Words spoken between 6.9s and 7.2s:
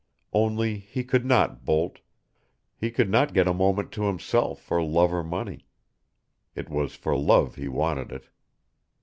for